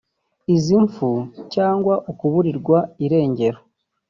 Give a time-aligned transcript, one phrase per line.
[0.55, 1.09] Izi mfu
[1.53, 3.59] cyangwa ukuburirwa irengero